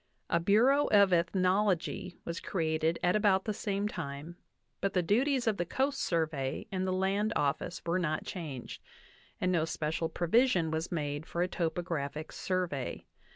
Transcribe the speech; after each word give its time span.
A 0.31 0.39
Bureau 0.39 0.87
of 0.87 1.13
Eth 1.13 1.33
nology 1.35 2.15
was 2.25 2.39
created 2.39 2.97
at 3.03 3.15
about 3.15 3.45
the 3.45 3.53
same 3.53 3.87
time, 3.87 4.35
but 4.79 4.93
the 4.93 5.03
duties 5.03 5.45
of 5.45 5.57
the 5.57 5.63
Coast 5.79 6.01
Survey 6.01 6.65
and 6.71 6.87
the 6.87 6.91
Land 6.91 7.31
Office 7.35 7.83
were 7.85 7.99
not 7.99 8.25
changed, 8.25 8.81
and 9.39 9.51
no 9.51 9.63
special 9.63 10.09
provision 10.09 10.71
was 10.71 10.91
made 10.91 11.27
for 11.27 11.43
a 11.43 11.47
topographic 11.47 12.31
survey. 12.31 13.05